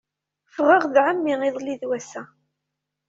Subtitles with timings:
[0.49, 2.23] Ffɣeɣ d ɛemmi iḍelli d wass-a.